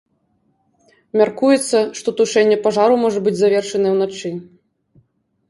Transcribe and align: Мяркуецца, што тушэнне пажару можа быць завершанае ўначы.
Мяркуецца, 1.21 1.77
што 1.99 2.09
тушэнне 2.21 2.57
пажару 2.65 2.95
можа 3.03 3.19
быць 3.29 3.35
завершанае 3.43 3.93
ўначы. 3.99 4.35